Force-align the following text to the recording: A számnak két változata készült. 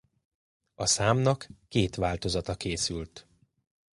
A 0.75 0.85
számnak 0.85 1.47
két 1.67 1.95
változata 1.95 2.55
készült. 2.55 3.27